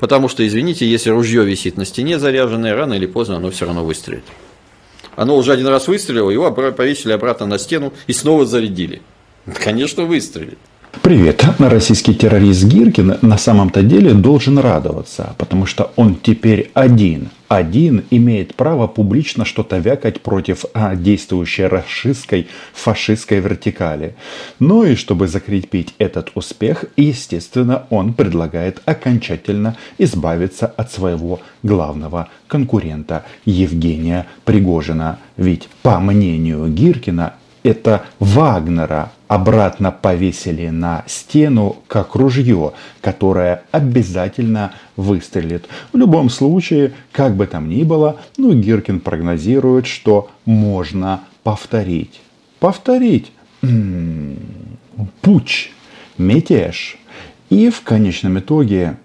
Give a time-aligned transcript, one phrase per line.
[0.00, 3.84] Потому что, извините, если ружье висит на стене заряженное, рано или поздно оно все равно
[3.84, 4.24] выстрелит.
[5.14, 9.02] Оно уже один раз выстрелило, его повесили обратно на стену и снова зарядили.
[9.62, 10.58] Конечно, выстрелит.
[11.02, 11.44] Привет.
[11.58, 17.28] Российский террорист Гиркин на самом-то деле должен радоваться, потому что он теперь один.
[17.50, 24.14] Один имеет право публично что-то вякать против а, действующей расистской фашистской вертикали.
[24.60, 33.24] Ну и чтобы закрепить этот успех, естественно, он предлагает окончательно избавиться от своего главного конкурента
[33.44, 35.18] Евгения Пригожина.
[35.36, 45.66] Ведь по мнению Гиркина это Вагнера обратно повесили на стену как ружье, которое обязательно выстрелит.
[45.92, 52.20] В любом случае, как бы там ни было, ну, Гиркин прогнозирует, что можно повторить.
[52.58, 53.30] Повторить.
[53.62, 54.36] М-м,
[55.20, 55.70] путь,
[56.18, 56.98] мятеж.
[57.50, 58.96] И в конечном итоге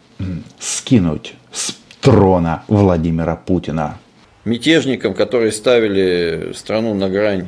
[0.60, 3.98] скинуть с трона Владимира Путина.
[4.44, 7.48] Мятежникам, которые ставили страну на грань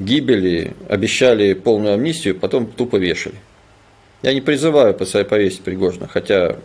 [0.00, 3.36] гибели, обещали полную амнистию, потом тупо вешали.
[4.22, 6.56] Я не призываю повесить Пригожина, хотя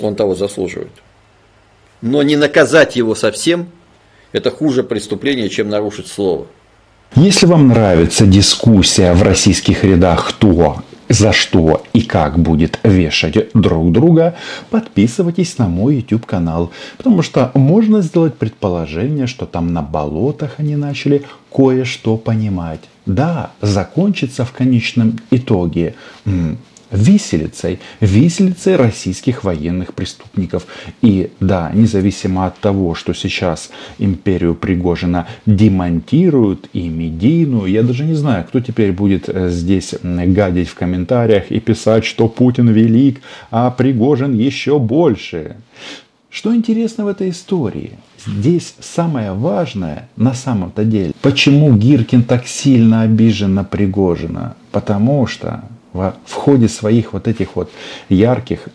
[0.00, 0.90] он того заслуживает.
[2.02, 3.68] Но не наказать его совсем–
[4.32, 6.46] это хуже преступление, чем нарушить слово.
[7.16, 13.92] Если вам нравится дискуссия в российских рядах, кто за что и как будет вешать друг
[13.92, 14.36] друга,
[14.70, 20.76] подписывайтесь на мой YouTube канал, потому что можно сделать предположение, что там на болотах они
[20.76, 22.80] начали кое-что понимать.
[23.06, 25.94] Да, закончится в конечном итоге
[26.90, 30.66] виселицей, виселицей российских военных преступников.
[31.02, 38.14] И да, независимо от того, что сейчас империю Пригожина демонтируют и медийную, я даже не
[38.14, 43.70] знаю, кто теперь будет э, здесь гадить в комментариях и писать, что Путин велик, а
[43.70, 45.56] Пригожин еще больше.
[46.30, 47.98] Что интересно в этой истории?
[48.24, 54.54] Здесь самое важное на самом-то деле, почему Гиркин так сильно обижен на Пригожина?
[54.70, 57.70] Потому что в, ходе своих вот этих вот
[58.08, 58.68] ярких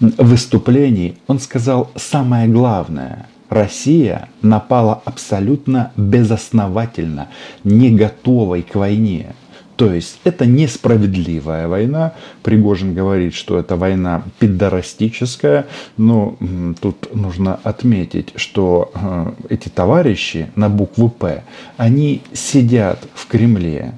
[0.00, 3.28] выступлений он сказал самое главное.
[3.48, 7.28] Россия напала абсолютно безосновательно,
[7.64, 9.34] не готовой к войне.
[9.76, 12.14] То есть это несправедливая война.
[12.42, 15.66] Пригожин говорит, что это война пидорастическая.
[15.96, 16.36] Но
[16.80, 21.44] тут нужно отметить, что э, эти товарищи на букву «П»,
[21.76, 23.94] они сидят в Кремле,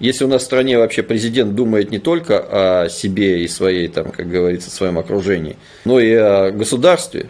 [0.00, 4.10] если у нас в стране вообще президент думает не только о себе и своей, там,
[4.10, 7.26] как говорится, своем окружении, но и о государстве,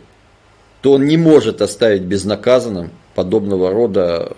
[0.80, 4.32] то он не может оставить безнаказанным подобного рода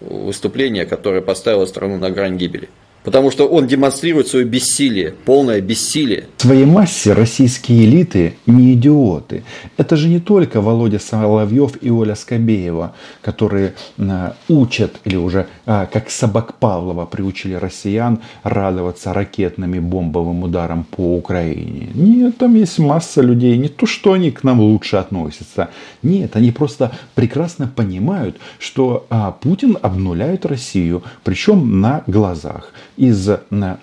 [0.00, 2.68] выступление, которое поставило страну на грань гибели.
[3.04, 6.24] Потому что он демонстрирует свое бессилие, полное бессилие.
[6.38, 9.44] В своей массе российские элиты не идиоты.
[9.76, 15.86] Это же не только Володя Соловьев и Оля Скобеева, которые э, учат или уже э,
[15.92, 21.90] как собак Павлова приучили россиян радоваться ракетным бомбовым ударам по Украине.
[21.94, 23.58] Нет, там есть масса людей.
[23.58, 25.68] Не то, что они к нам лучше относятся.
[26.02, 33.28] Нет, они просто прекрасно понимают, что э, Путин обнуляет Россию, причем на глазах из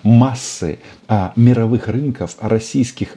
[0.02, 0.78] массы
[1.08, 3.16] а, мировых рынков российских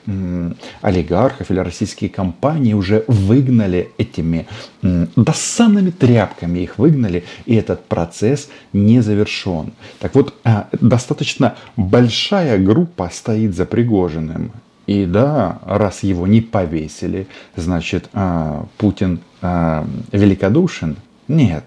[0.82, 4.48] олигархов или российские компании уже выгнали этими
[4.82, 9.74] досанными тряпками, их выгнали, и этот процесс не завершен.
[10.00, 14.52] Так вот, а, достаточно большая группа стоит за Пригожиным.
[14.88, 20.98] И да, раз его не повесили, значит, а, Путин великодушен?
[21.28, 21.64] Нет,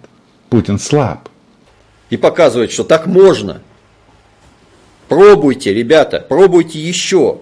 [0.51, 1.29] Путин слаб.
[2.11, 3.63] И показывает, что так можно–
[5.09, 7.39] Пробуйте, ребята, пробуйте еще.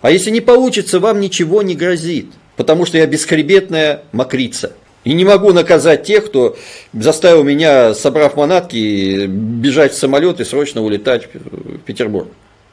[0.00, 2.26] А если не получится, вам ничего не грозит,
[2.56, 4.72] потому что я бесхребетная мокрица.
[5.04, 6.56] И не могу наказать тех, кто
[6.92, 12.28] заставил меня, собрав манатки, бежать в самолет и срочно улетать в Петербург.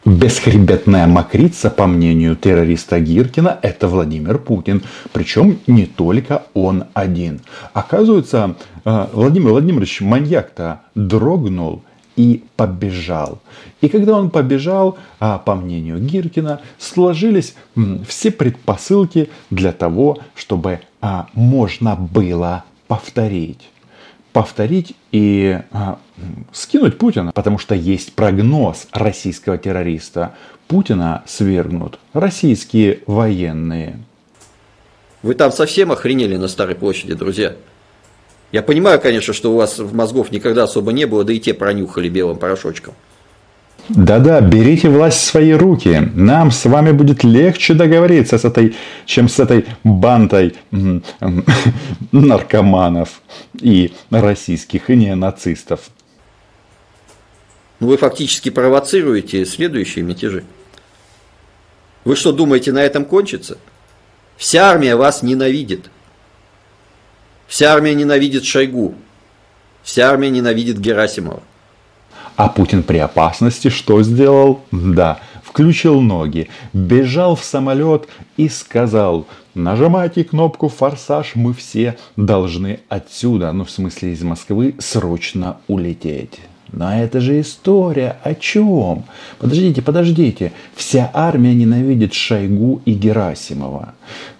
[0.05, 4.83] Бесхребетная мокрица, по мнению террориста Гиркина, это Владимир Путин.
[5.11, 7.41] Причем не только он один.
[7.73, 8.55] Оказывается,
[8.85, 11.83] э, Владимир Владимирович маньяк-то дрогнул
[12.19, 13.39] и побежал.
[13.79, 17.55] И когда он побежал, а, по мнению Гиркина, сложились
[18.05, 23.69] все предпосылки для того, чтобы а, можно было повторить.
[24.33, 25.97] Повторить и а,
[26.51, 30.35] скинуть Путина, потому что есть прогноз российского террориста.
[30.67, 33.97] Путина свергнут российские военные.
[35.23, 37.55] Вы там совсем охренели на Старой площади, друзья?
[38.51, 41.53] Я понимаю, конечно, что у вас в мозгов никогда особо не было, да и те
[41.53, 42.95] пронюхали белым порошочком.
[43.89, 46.11] Да-да, берите власть в свои руки.
[46.13, 48.75] Нам с вами будет легче договориться с этой,
[49.05, 50.55] чем с этой бандой
[52.11, 53.21] наркоманов
[53.59, 55.89] и российских и неонацистов.
[57.79, 60.43] Ну, вы фактически провоцируете следующие мятежи.
[62.03, 63.57] Вы что, думаете, на этом кончится?
[64.37, 65.89] Вся армия вас ненавидит.
[67.49, 68.93] Вся армия ненавидит Шойгу.
[69.81, 71.41] Вся армия ненавидит Герасимова.
[72.35, 74.61] А Путин при опасности что сделал?
[74.71, 78.07] Да, включил ноги, бежал в самолет
[78.37, 79.25] и сказал,
[79.55, 86.39] нажимайте кнопку «Форсаж», мы все должны отсюда, ну в смысле из Москвы, срочно улететь.
[86.71, 89.05] Но это же история о чем?
[89.39, 90.51] Подождите, подождите.
[90.75, 93.93] Вся армия ненавидит Шойгу и Герасимова.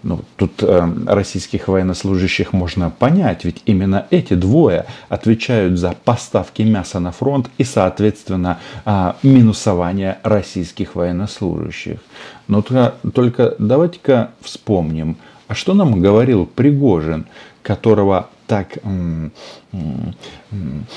[0.04, 7.00] Ну, тут э, российских военнослужащих можно понять, ведь именно эти двое отвечают за поставки мяса
[7.00, 12.00] на фронт и, соответственно, э, минусование российских военнослужащих.
[12.48, 15.18] Но только, только давайте-ка вспомним,
[15.48, 17.26] а что нам говорил Пригожин,
[17.62, 18.80] которого так,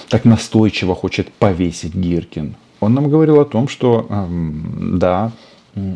[0.09, 2.55] так настойчиво хочет повесить Гиркин.
[2.81, 4.07] Он нам говорил о том, что
[4.81, 5.33] да,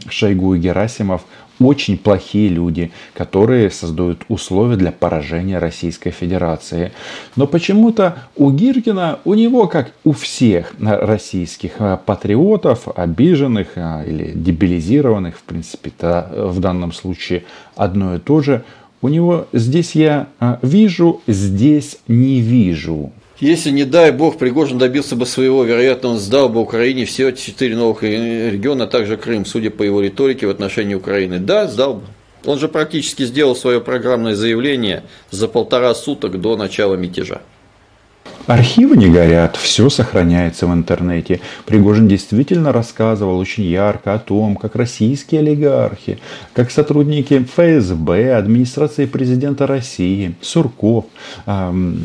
[0.08, 1.22] Шойгу и Герасимов
[1.58, 6.92] очень плохие люди, которые создают условия для поражения Российской Федерации.
[7.36, 14.32] Но почему-то у Гиркина, у него, как у всех российских а, патриотов, обиженных а, или
[14.34, 17.44] дебилизированных, в принципе, в данном случае
[17.74, 18.62] одно и то же,
[19.02, 23.12] у него здесь я а, вижу, здесь не вижу.
[23.38, 27.76] Если, не дай бог, Пригожин добился бы своего, вероятно, он сдал бы Украине все четыре
[27.76, 31.38] новых региона, а также Крым, судя по его риторике в отношении Украины.
[31.38, 32.02] Да, сдал бы.
[32.46, 37.42] Он же практически сделал свое программное заявление за полтора суток до начала мятежа.
[38.46, 41.40] Архивы не горят, все сохраняется в интернете.
[41.64, 46.20] Пригожин действительно рассказывал очень ярко о том, как российские олигархи,
[46.52, 51.06] как сотрудники ФСБ, администрации президента России, Сурков
[51.46, 51.98] эм,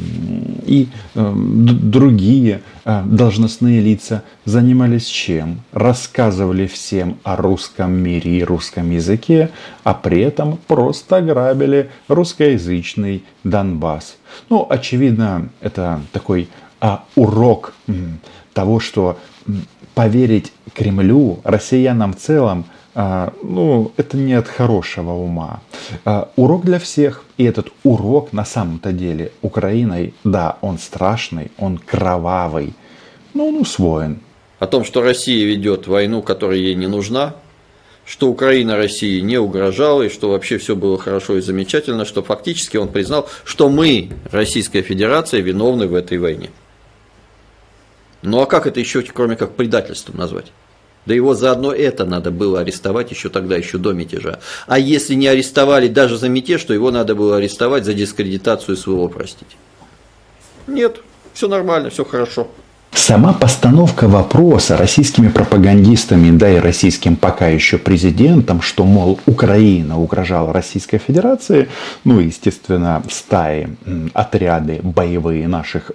[0.65, 5.61] и эм, другие э, должностные лица занимались чем?
[5.73, 9.51] Рассказывали всем о русском мире и русском языке,
[9.83, 14.15] а при этом просто грабили русскоязычный Донбасс.
[14.49, 16.30] Ну, очевидно, это такой
[16.79, 17.73] а, урок
[18.53, 19.17] того, что
[19.93, 25.61] поверить Кремлю, россиянам в целом, а, ну, это не от хорошего ума.
[26.05, 27.23] А, урок для всех.
[27.37, 32.73] И этот урок на самом-то деле Украиной, да, он страшный, он кровавый,
[33.33, 34.19] но он усвоен.
[34.59, 37.35] О том, что Россия ведет войну, которая ей не нужна,
[38.05, 42.77] что Украина России не угрожала, и что вообще все было хорошо и замечательно, что фактически
[42.77, 46.49] он признал, что мы, Российская Федерация, виновны в этой войне.
[48.21, 50.51] Ну а как это еще, кроме как предательством назвать?
[51.05, 54.39] Да его заодно это надо было арестовать еще тогда, еще до мятежа.
[54.67, 59.07] А если не арестовали даже за мятеж, то его надо было арестовать за дискредитацию своего,
[59.07, 59.55] простите.
[60.67, 61.01] Нет,
[61.33, 62.49] все нормально, все хорошо.
[62.93, 70.51] Сама постановка вопроса российскими пропагандистами, да и российским пока еще президентом, что, мол, Украина угрожала
[70.51, 71.69] Российской Федерации,
[72.03, 73.69] ну, естественно, стаи,
[74.13, 75.91] отряды боевые наших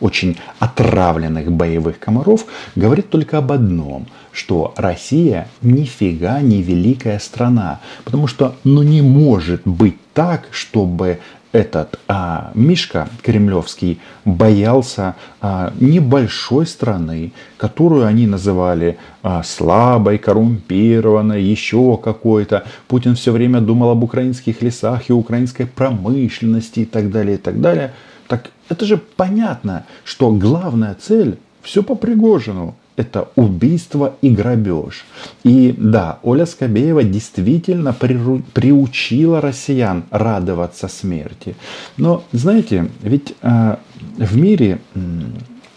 [0.00, 2.46] очень отравленных боевых комаров,
[2.76, 9.62] говорит только об одном, что Россия нифига не великая страна, потому что, ну, не может
[9.64, 11.18] быть так, чтобы
[11.52, 21.98] этот а, Мишка Кремлевский боялся а, небольшой страны, которую они называли а, слабой, коррумпированной, еще
[22.02, 22.64] какой-то.
[22.88, 27.60] Путин все время думал об украинских лесах и украинской промышленности и так далее, и так
[27.60, 27.92] далее.
[28.28, 35.04] Так это же понятно, что главная цель все по Пригожину это убийство и грабеж.
[35.44, 41.54] И да, Оля Скобеева действительно приучила россиян радоваться смерти.
[41.96, 43.76] Но, знаете, ведь э,
[44.18, 44.80] в мире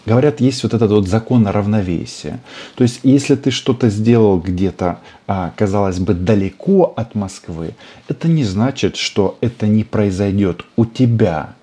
[0.06, 2.40] говорят, есть вот этот вот закон равновесия.
[2.76, 7.74] То есть, если ты что-то сделал где-то, а, казалось бы, далеко от Москвы,
[8.08, 11.54] это не значит, что это не произойдет у тебя.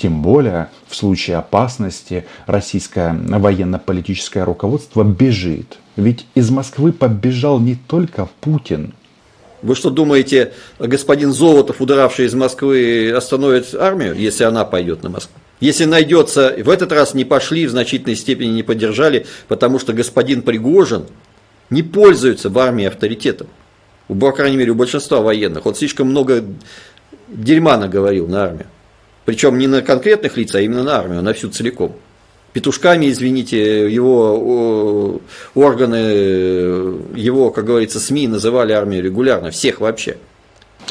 [0.00, 5.76] Тем более в случае опасности российское военно-политическое руководство бежит.
[5.96, 8.94] Ведь из Москвы побежал не только Путин.
[9.60, 15.36] Вы что думаете, господин Золотов, удравший из Москвы, остановит армию, если она пойдет на Москву?
[15.60, 20.40] Если найдется, в этот раз не пошли, в значительной степени не поддержали, потому что господин
[20.40, 21.04] Пригожин
[21.68, 23.48] не пользуется в армии авторитетом.
[24.08, 25.66] По крайней мере, у большинства военных.
[25.66, 26.42] Он слишком много
[27.28, 28.66] дерьма наговорил на армию.
[29.24, 31.94] Причем не на конкретных лиц, а именно на армию, на всю целиком.
[32.52, 35.20] петушками, извините, его
[35.54, 35.96] органы,
[37.14, 40.16] его, как говорится, СМИ называли армию регулярно, всех вообще.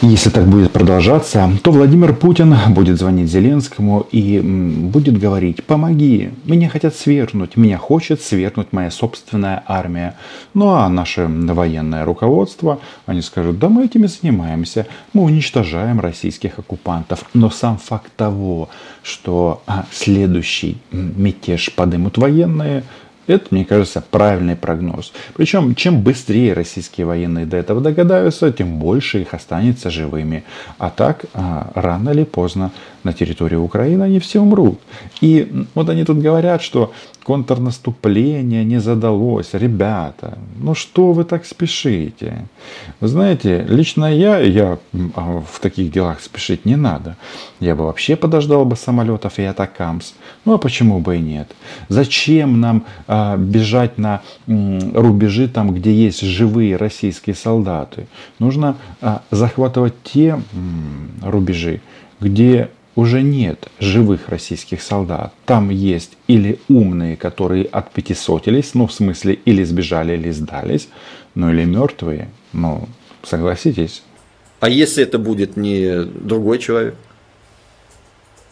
[0.01, 6.69] Если так будет продолжаться, то Владимир Путин будет звонить Зеленскому и будет говорить, помоги, меня
[6.69, 10.15] хотят свергнуть, меня хочет свергнуть моя собственная армия.
[10.53, 17.25] Ну а наше военное руководство, они скажут, да мы этими занимаемся, мы уничтожаем российских оккупантов.
[17.34, 18.69] Но сам факт того,
[19.03, 22.84] что а, следующий мятеж подымут военные,
[23.29, 25.13] это, мне кажется, правильный прогноз.
[25.36, 30.43] Причем, чем быстрее российские военные до этого догадаются, тем больше их останется живыми.
[30.77, 32.71] А так, а, рано или поздно
[33.03, 34.79] на территории Украины они все умрут.
[35.21, 36.93] И вот они тут говорят, что
[37.29, 39.53] контрнаступление не задалось.
[39.53, 42.48] Ребята, ну что вы так спешите?
[43.01, 44.79] Вы знаете, лично я, я
[45.13, 47.17] а, в таких делах спешить не надо.
[47.59, 50.13] Я бы вообще подождал бы самолетов и атакамс.
[50.43, 51.51] Ну а почему бы и нет?
[51.88, 58.07] Зачем нам а, бежать на м, рубежи там, где есть живые российские солдаты?
[58.39, 60.41] Нужно а, захватывать те м,
[61.21, 61.81] рубежи,
[62.19, 62.69] где
[63.00, 65.34] уже нет живых российских солдат.
[65.46, 70.89] Там есть или умные, которые отпятисотились, ну в смысле или сбежали, или сдались,
[71.34, 72.89] ну или мертвые, ну
[73.24, 74.03] согласитесь.
[74.60, 76.96] А если это будет не другой человек?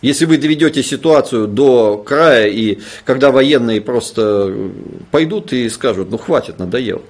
[0.01, 4.53] Если вы доведете ситуацию до края, и когда военные просто
[5.11, 7.01] пойдут и скажут, ну хватит, надоело.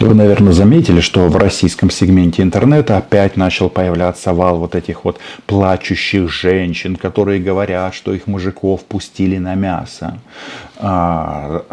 [0.00, 5.18] Вы, наверное, заметили, что в российском сегменте интернета опять начал появляться вал вот этих вот
[5.46, 10.18] плачущих женщин, которые говорят, что их мужиков пустили на мясо.
[10.76, 11.64] А,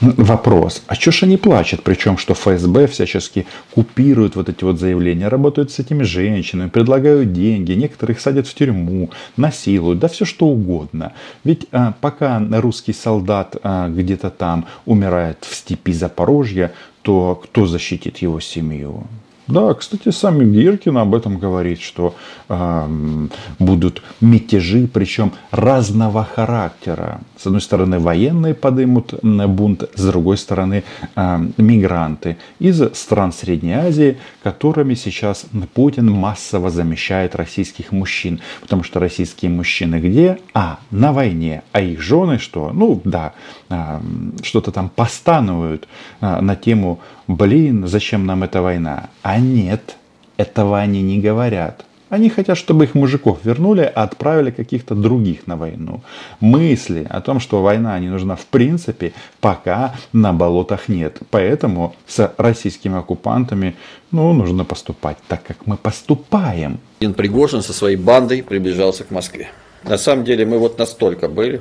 [0.00, 1.82] вопрос, а что ж они плачут?
[1.82, 7.72] Причем, что ФСБ всячески купирует вот эти вот заявления, работают с этими женщинами, предлагают деньги,
[7.72, 11.12] некоторых садят в тюрьму, насилуют, да все что угодно.
[11.44, 16.72] Ведь а, пока русский солдат а, где-то там умирает в степи Запорожья,
[17.06, 19.04] то кто защитит его семью?
[19.48, 22.16] Да, кстати, сами Гиркин об этом говорит, что
[22.48, 23.28] э,
[23.60, 27.20] будут мятежи, причем разного характера.
[27.38, 30.82] С одной стороны, военные подымут бунт, с другой стороны,
[31.14, 38.40] э, мигранты из стран Средней Азии, которыми сейчас Путин массово замещает российских мужчин.
[38.60, 40.38] Потому что российские мужчины где?
[40.54, 41.62] А, на войне.
[41.70, 42.72] А их жены что?
[42.72, 43.32] Ну, да,
[43.68, 44.00] э,
[44.42, 45.86] что-то там постанывают
[46.20, 49.10] э, на тему блин, зачем нам эта война?
[49.22, 49.96] А нет,
[50.36, 51.84] этого они не говорят.
[52.08, 56.02] Они хотят, чтобы их мужиков вернули, а отправили каких-то других на войну.
[56.38, 61.18] Мысли о том, что война не нужна в принципе, пока на болотах нет.
[61.30, 63.74] Поэтому с российскими оккупантами
[64.12, 66.78] ну, нужно поступать так, как мы поступаем.
[67.00, 69.48] Пригожин со своей бандой приближался к Москве.
[69.82, 71.60] На самом деле мы вот настолько были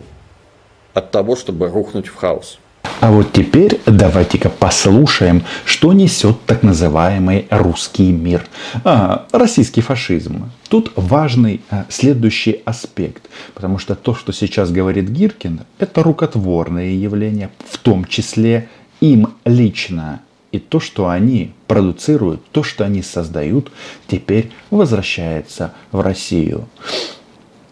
[0.94, 2.60] от того, чтобы рухнуть в хаос.
[3.02, 8.46] А вот теперь давайте-ка послушаем, что несет так называемый русский мир,
[8.84, 10.50] а, российский фашизм.
[10.70, 17.52] Тут важный а, следующий аспект, потому что то, что сейчас говорит Гиркин, это рукотворное явление,
[17.70, 18.70] в том числе
[19.02, 20.22] им лично.
[20.52, 23.72] И то, что они продуцируют, то, что они создают,
[24.08, 26.70] теперь возвращается в Россию.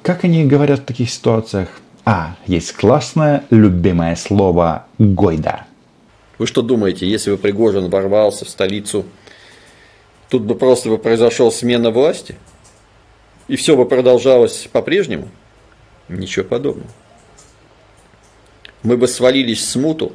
[0.01, 1.69] Как они говорят в таких ситуациях?
[2.05, 5.65] А, есть классное любимое слово «гойда».
[6.37, 9.05] Вы что думаете, если бы Пригожин ворвался в столицу,
[10.27, 12.35] тут бы просто бы произошел смена власти?
[13.47, 15.29] И все бы продолжалось по-прежнему?
[16.09, 16.89] Ничего подобного.
[18.81, 20.11] Мы бы свалились в смуту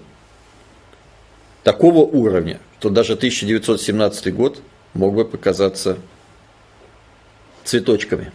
[1.62, 4.61] такого уровня, что даже 1917 год
[4.92, 5.99] мог бы показаться
[7.64, 8.30] цветочками.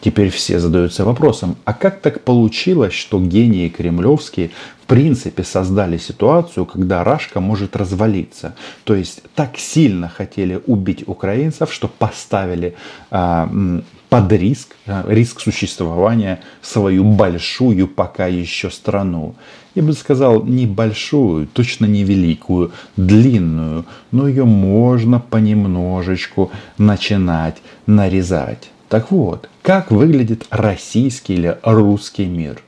[0.00, 4.50] Теперь все задаются вопросом, а как так получилось, что гении кремлевские
[4.82, 8.54] в принципе создали ситуацию, когда Рашка может развалиться?
[8.84, 12.74] То есть так сильно хотели убить украинцев, что поставили
[13.10, 19.34] э, под риск, э, риск существования свою большую пока еще страну.
[19.74, 28.70] Я бы сказал, не большую, точно не великую, длинную, но ее можно понемножечку начинать нарезать.
[28.90, 32.60] Так вот, как выглядит российский или русский мир?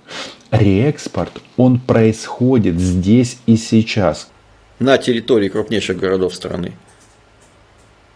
[0.53, 4.31] Реэкспорт, он происходит здесь и сейчас.
[4.79, 6.75] На территории крупнейших городов страны.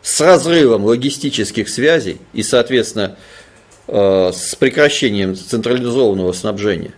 [0.03, 3.17] С разрывом логистических связей и, соответственно,
[3.89, 6.93] э, с прекращением централизованного снабжения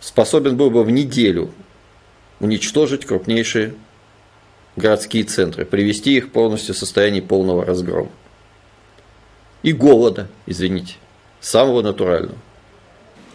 [0.00, 1.50] способен был бы в неделю
[2.40, 3.74] уничтожить крупнейшие
[4.76, 8.08] городские центры, привести их полностью в состояние полного разгрома
[9.62, 10.94] и голода, извините,
[11.40, 12.36] самого натурального.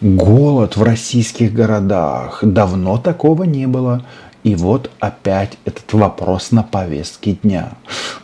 [0.00, 2.40] Голод в российских городах.
[2.42, 4.04] Давно такого не было.
[4.44, 7.72] И вот опять этот вопрос на повестке дня.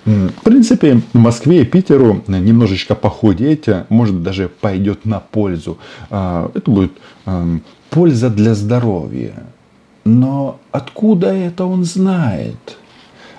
[0.04, 5.78] В принципе, Москве и Питеру немножечко похудеть, может даже пойдет на пользу.
[6.10, 6.92] А, это будет
[7.26, 9.34] эм, польза для здоровья.
[10.04, 12.78] Но откуда это он знает?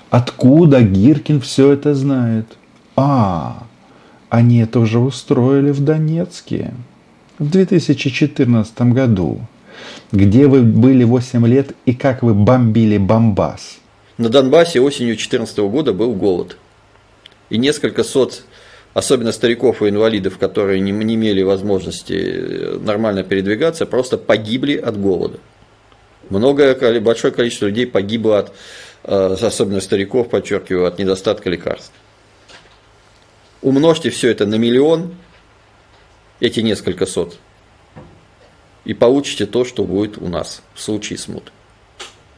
[0.10, 2.58] Откуда Гиркин все это знает?
[2.96, 3.64] А,
[4.36, 6.74] они это уже устроили в Донецке
[7.40, 9.40] в 2014 году.
[10.12, 13.78] Где вы были 8 лет и как вы бомбили Бомбас?
[14.18, 16.58] На Донбассе осенью 2014 года был голод.
[17.50, 18.44] И несколько сот,
[18.94, 25.00] особенно стариков и инвалидов, которые не, не имели возможности э, нормально передвигаться, просто погибли от
[25.00, 25.40] голода.
[26.30, 28.54] Многое, большое количество людей погибло от,
[29.04, 31.94] э, особенно стариков, подчеркиваю, от недостатка лекарств.
[33.66, 35.16] Умножьте все это на миллион,
[36.40, 37.40] эти несколько сот,
[38.84, 41.52] и получите то, что будет у нас в случае смуты.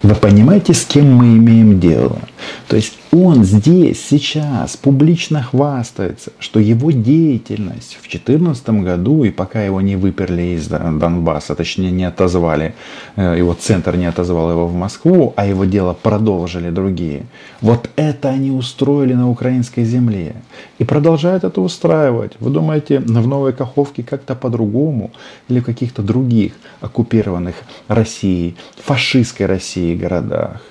[0.01, 2.21] Вы понимаете, с кем мы имеем дело?
[2.69, 9.63] То есть он здесь, сейчас публично хвастается, что его деятельность в 2014 году, и пока
[9.63, 12.75] его не выперли из Донбасса, точнее не отозвали,
[13.15, 17.25] э, его центр не отозвал его в Москву, а его дело продолжили другие.
[17.61, 20.35] Вот это они устроили на украинской земле.
[20.79, 22.33] И продолжают это устраивать.
[22.39, 25.11] Вы думаете, в Новой Каховке как-то по-другому?
[25.47, 27.55] Или в каких-то других оккупированных
[27.87, 30.61] Россией, фашистской России городах?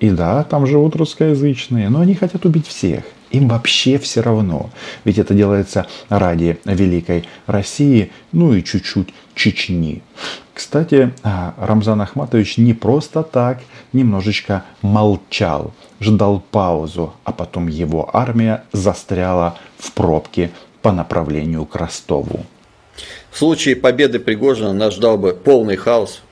[0.00, 3.04] И да, там живут русскоязычные, но они хотят убить всех.
[3.30, 4.70] Им вообще все равно.
[5.04, 10.02] Ведь это делается ради великой России, ну и чуть-чуть Чечни.
[10.52, 13.60] Кстати, а, Рамзан Ахматович не просто так
[13.92, 22.46] немножечко молчал, ждал паузу, а потом его армия застряла в пробке по направлению к Ростову.
[23.32, 26.22] В случае победы Пригожина нас ждал бы полный хаос,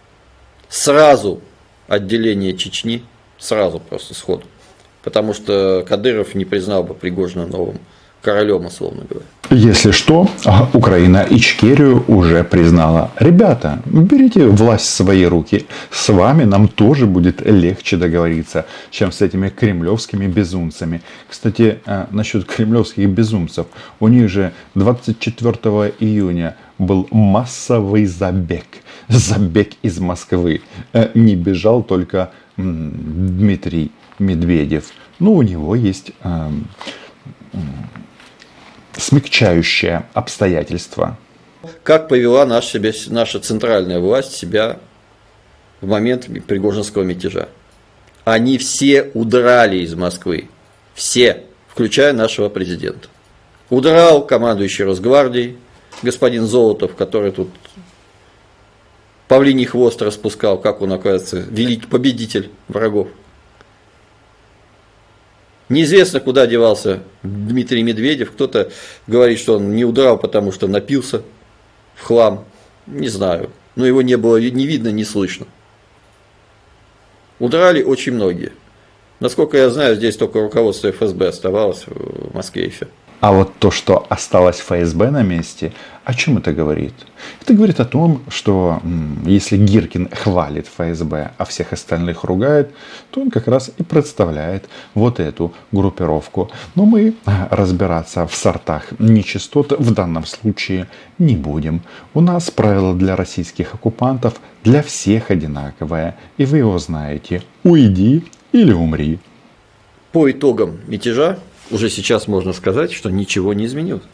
[0.69, 1.41] сразу
[1.89, 3.03] отделение Чечни–
[3.43, 4.45] Сразу просто сходу.
[5.03, 7.79] Потому что Кадыров не признал бы Пригожина новым
[8.23, 9.27] королем, условно говоря.
[9.51, 10.29] Если что,
[10.73, 13.11] Украина Ичкерию уже признала.
[13.19, 15.67] Ребята, берите власть в свои руки.
[15.91, 21.03] С вами нам тоже будет легче договориться, чем с этими кремлевскими безумцами.
[21.29, 23.67] Кстати, э, насчет кремлевских безумцев.
[23.99, 28.67] У них же 24 июня был массовый забег.
[29.09, 30.63] Забег из Москвы.
[30.93, 32.31] Э, не бежал только
[32.63, 34.93] Дмитрий Медведев.
[35.19, 36.51] Ну, у него есть э,
[38.97, 41.19] смягчающее обстоятельство.
[41.83, 44.79] Как повела наша, наша центральная власть себя
[45.81, 47.49] в момент Пригожинского мятежа?
[48.25, 50.49] Они все удрали из Москвы.
[50.95, 53.09] Все, включая нашего президента.
[53.71, 55.57] Удрал командующий Росгвардией,
[56.03, 57.49] господин Золотов, который тут
[59.33, 63.09] павлиний хвост распускал, как он, оказывается, великий победитель врагов.
[65.71, 68.33] Неизвестно, куда девался Дмитрий Медведев.
[68.33, 68.71] Кто-то
[69.07, 71.23] говорит, что он не удрал, потому что напился
[71.95, 72.45] в хлам.
[72.87, 73.49] Не знаю.
[73.75, 75.47] Но его не было ни видно, ни слышно.
[77.39, 78.53] Удрали очень многие.
[79.19, 82.87] Насколько я знаю, здесь только руководство ФСБ оставалось в Москве еще.
[83.23, 85.73] А вот то, что осталось ФСБ на месте,
[86.05, 86.93] о чем это говорит?
[87.41, 88.83] Это говорит о том, что
[89.25, 92.75] если Гиркин хвалит ФСБ, а всех остальных ругает,
[93.13, 96.51] то он как раз и представляет вот эту группировку.
[96.75, 97.15] Но мы
[97.51, 101.83] разбираться в сортах нечистот в данном случае не будем.
[102.15, 106.17] У нас правило для российских оккупантов для всех одинаковое.
[106.39, 107.45] И вы его знаете.
[107.63, 109.21] Уйди или умри.
[110.11, 111.39] По итогам мятежа
[111.73, 114.05] уже сейчас можно сказать, что ничего не изменилось.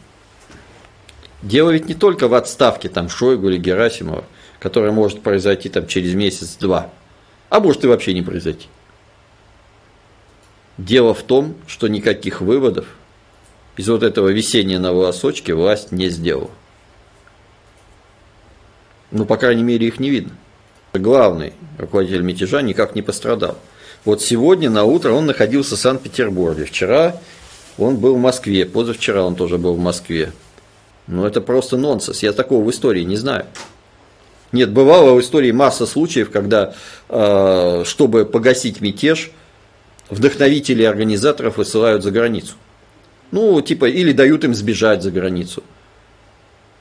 [1.41, 4.23] Дело ведь не только в отставке там Шойгу или Герасимова,
[4.59, 6.89] которая может произойти там через месяц-два,
[7.49, 8.67] а может и вообще не произойти.
[10.77, 12.85] Дело в том, что никаких выводов
[13.77, 16.51] из вот этого висения на волосочке власть не сделала.
[19.11, 20.33] Ну, по крайней мере, их не видно.
[20.93, 23.57] Главный руководитель мятежа никак не пострадал.
[24.05, 26.65] Вот сегодня на утро он находился в Санкт-Петербурге.
[26.65, 27.19] Вчера
[27.81, 30.31] он был в Москве, позавчера он тоже был в Москве.
[31.07, 32.21] Ну, это просто нонсенс.
[32.21, 33.45] Я такого в истории не знаю.
[34.51, 36.73] Нет, бывало в истории масса случаев, когда,
[37.09, 39.31] э, чтобы погасить мятеж,
[40.09, 42.53] вдохновители организаторов высылают за границу.
[43.31, 45.63] Ну, типа, или дают им сбежать за границу.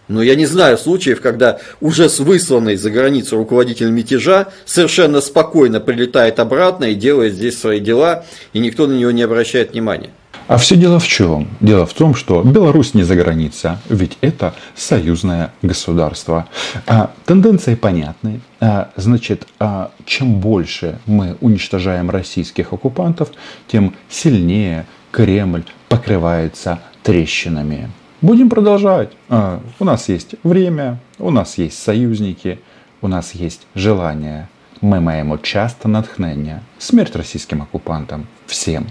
[0.09, 5.81] Но я не знаю случаев, когда уже с высланной за границу руководитель мятежа совершенно спокойно
[5.81, 10.11] прилетает обратно и делает здесь свои дела, и никто на него не обращает внимания.
[10.49, 11.47] А все дело в чем?
[11.61, 16.47] Дело в том, что Беларусь не за граница, ведь это союзное государство.
[16.87, 18.41] А, тенденции понятны.
[18.59, 23.29] А, значит, а, чем больше мы уничтожаем российских оккупантов,
[23.67, 27.91] тем сильнее Кремль покрывается трещинами.
[28.23, 29.11] Будем продолжать.
[29.29, 32.59] А, у нас есть время, у нас есть союзники,
[33.03, 34.49] у нас есть желание.
[34.83, 36.61] Ми маємо часто натхнення.
[36.79, 38.86] Смерть російським окупантам Всем.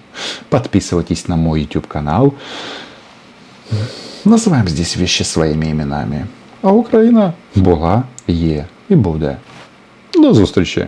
[0.49, 2.35] Подписывайтесь на мой YouTube канал.
[4.25, 6.27] Называем здесь вещи своими именами.
[6.63, 9.37] А Україна була, є і буде.
[10.15, 10.87] До зустрічі!